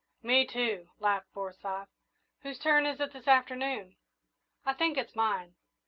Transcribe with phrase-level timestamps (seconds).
[0.23, 1.87] "Me, too," laughed Forsyth.
[2.39, 3.97] "Whose turn is it this afternoon?"
[4.65, 5.53] "I think it's mine.